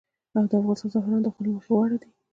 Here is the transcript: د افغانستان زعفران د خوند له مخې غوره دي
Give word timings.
د 0.49 0.53
افغانستان 0.59 0.91
زعفران 0.93 1.21
د 1.23 1.27
خوند 1.33 1.47
له 1.47 1.51
مخې 1.55 1.69
غوره 1.75 1.97
دي 2.01 2.09